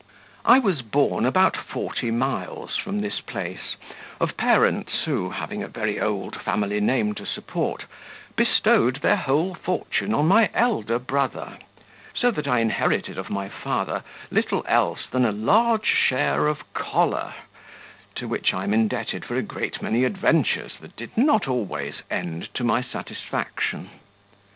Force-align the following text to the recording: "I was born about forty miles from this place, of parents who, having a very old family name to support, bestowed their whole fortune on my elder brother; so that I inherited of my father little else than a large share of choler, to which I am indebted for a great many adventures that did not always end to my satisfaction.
"I 0.45 0.57
was 0.57 0.81
born 0.81 1.27
about 1.27 1.55
forty 1.55 2.09
miles 2.09 2.75
from 2.75 3.01
this 3.01 3.21
place, 3.21 3.75
of 4.19 4.35
parents 4.35 5.03
who, 5.05 5.29
having 5.29 5.61
a 5.61 5.67
very 5.67 5.99
old 6.01 6.35
family 6.41 6.81
name 6.81 7.13
to 7.13 7.25
support, 7.27 7.85
bestowed 8.35 9.01
their 9.03 9.15
whole 9.17 9.53
fortune 9.53 10.11
on 10.15 10.25
my 10.27 10.49
elder 10.55 10.97
brother; 10.97 11.59
so 12.15 12.31
that 12.31 12.47
I 12.47 12.61
inherited 12.61 13.19
of 13.19 13.29
my 13.29 13.47
father 13.47 14.01
little 14.31 14.65
else 14.67 15.05
than 15.11 15.23
a 15.23 15.31
large 15.31 15.85
share 15.85 16.47
of 16.47 16.63
choler, 16.73 17.35
to 18.15 18.27
which 18.27 18.55
I 18.55 18.63
am 18.63 18.73
indebted 18.73 19.23
for 19.23 19.35
a 19.35 19.43
great 19.43 19.83
many 19.83 20.03
adventures 20.03 20.71
that 20.79 20.95
did 20.95 21.15
not 21.15 21.47
always 21.47 22.01
end 22.09 22.51
to 22.55 22.63
my 22.63 22.81
satisfaction. 22.81 23.91